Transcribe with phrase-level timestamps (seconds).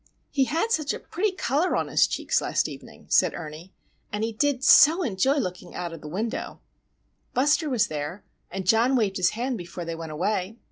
[0.31, 3.71] "He had such a pretty colour in his cheeks last evening," said Ernie,
[4.11, 6.59] "and he did so enjoy looking out the window.
[7.35, 10.57] Buster was there, and John waved his hand before they went away.